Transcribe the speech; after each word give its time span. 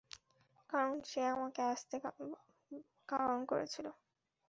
কারণ, 0.69 0.95
সে 1.03 1.21
আমাকে 1.35 1.61
আসতে 1.71 1.95
কারণ 3.09 3.39
করেছিল। 3.45 3.85